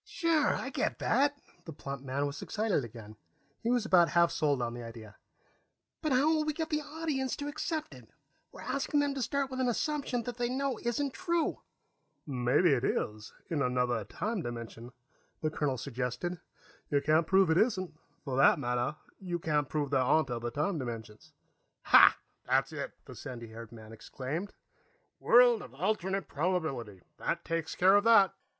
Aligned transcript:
"Sure. 0.03 0.55
I 0.55 0.71
get 0.71 0.97
that." 0.97 1.39
The 1.65 1.71
plump 1.73 2.01
man 2.01 2.25
was 2.25 2.41
excited 2.41 2.83
again; 2.83 3.17
he 3.61 3.69
was 3.69 3.85
about 3.85 4.09
half 4.09 4.31
sold 4.31 4.59
on 4.59 4.73
the 4.73 4.81
idea. 4.81 5.15
"But 6.01 6.11
how 6.11 6.27
will 6.27 6.43
we 6.43 6.53
get 6.53 6.71
the 6.71 6.81
audience 6.81 7.35
to 7.35 7.47
accept 7.47 7.93
it? 7.93 8.09
We're 8.51 8.61
asking 8.63 8.99
them 8.99 9.13
to 9.13 9.21
start 9.21 9.51
with 9.51 9.59
an 9.59 9.67
assumption 9.67 10.23
they 10.23 10.49
know 10.49 10.79
isn't 10.79 11.13
true." 11.13 11.61
"Maybe 12.25 12.73
it 12.73 12.83
is, 12.83 13.31
in 13.47 13.61
another 13.61 14.03
time 14.03 14.41
dimension," 14.41 14.91
the 15.41 15.51
colonel 15.51 15.77
suggested. 15.77 16.39
"You 16.89 16.99
can't 16.99 17.27
prove 17.27 17.51
it 17.51 17.57
isn't. 17.59 17.93
For 18.25 18.35
that 18.37 18.57
matter, 18.57 18.95
you 19.19 19.37
can't 19.37 19.69
prove 19.69 19.91
there 19.91 20.01
aren't 20.01 20.31
other 20.31 20.49
time 20.49 20.79
dimensions." 20.79 21.31
"Hah, 21.83 22.15
that's 22.43 22.73
it!" 22.73 22.93
the 23.05 23.13
sandy 23.13 23.49
haired 23.49 23.71
man 23.71 23.93
exclaimed. 23.93 24.51
"World 25.19 25.61
of 25.61 25.75
alternate 25.75 26.27
probability. 26.27 27.03
That 27.17 27.45
takes 27.45 27.75
care 27.75 27.95
of 27.97 28.03
that." 28.05 28.33